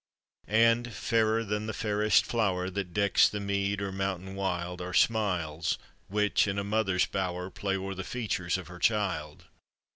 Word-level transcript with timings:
And 0.47 0.91
fairer 0.95 1.43
than 1.43 1.67
the 1.67 1.75
fairest 1.75 2.25
flower 2.25 2.71
That 2.71 2.91
decks 2.91 3.29
the 3.29 3.39
mead 3.39 3.83
or 3.83 3.91
mountain 3.91 4.33
wild 4.33 4.81
Are 4.81 4.95
smiles, 4.95 5.77
which, 6.07 6.47
in 6.47 6.57
a 6.57 6.63
mother's 6.63 7.05
bower, 7.05 7.51
Play 7.51 7.75
o'er 7.77 7.93
the 7.93 8.03
features 8.03 8.57
of 8.57 8.67
her 8.67 8.79
child. 8.79 9.45